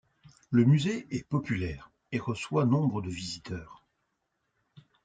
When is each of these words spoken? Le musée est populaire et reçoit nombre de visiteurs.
Le 0.49 0.65
musée 0.65 1.05
est 1.15 1.27
populaire 1.29 1.91
et 2.11 2.17
reçoit 2.17 2.65
nombre 2.65 3.03
de 3.03 3.09
visiteurs. 3.11 3.83